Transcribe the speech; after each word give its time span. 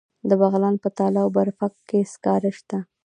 د 0.29 0.31
بغلان 0.41 0.75
په 0.83 0.89
تاله 0.97 1.19
او 1.23 1.29
برفک 1.37 1.73
کې 1.87 1.99
سکاره 2.13 2.51
شته. 2.57 2.77